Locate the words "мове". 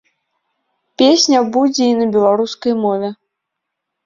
2.83-3.09